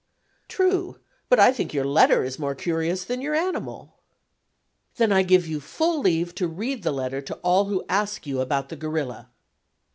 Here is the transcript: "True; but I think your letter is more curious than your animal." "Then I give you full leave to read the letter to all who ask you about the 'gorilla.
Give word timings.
"True; 0.47 0.97
but 1.29 1.39
I 1.39 1.51
think 1.53 1.75
your 1.75 1.85
letter 1.85 2.23
is 2.23 2.39
more 2.39 2.55
curious 2.55 3.05
than 3.05 3.21
your 3.21 3.35
animal." 3.35 3.99
"Then 4.95 5.11
I 5.11 5.21
give 5.21 5.45
you 5.45 5.59
full 5.59 5.99
leave 5.99 6.33
to 6.41 6.47
read 6.47 6.81
the 6.81 6.91
letter 6.91 7.21
to 7.21 7.35
all 7.43 7.65
who 7.65 7.85
ask 7.87 8.25
you 8.25 8.41
about 8.41 8.69
the 8.69 8.75
'gorilla. 8.75 9.29